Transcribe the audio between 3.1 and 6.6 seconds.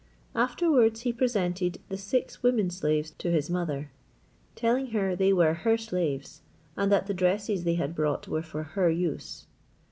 to his mother, telling her they were her slaves,